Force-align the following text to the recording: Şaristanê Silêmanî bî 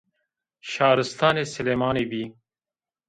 Şaristanê 0.71 1.45
Silêmanî 1.53 2.05
bî 2.11 2.23